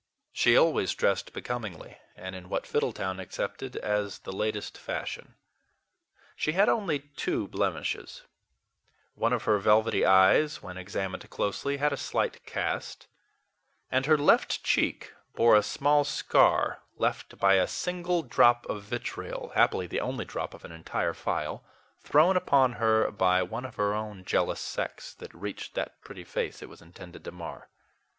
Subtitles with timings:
[0.31, 5.35] She always dressed becomingly, and in what Fiddletown accepted as the latest fashion.
[6.35, 8.23] She had only two blemishes:
[9.13, 13.05] one of her velvety eyes, when examined closely, had a slight cast;
[13.91, 19.49] and her left cheek bore a small scar left by a single drop of vitriol
[19.53, 21.63] happily the only drop of an entire phial
[21.99, 26.63] thrown upon her by one of her own jealous sex, that reached the pretty face
[26.63, 27.69] it was intended to mar.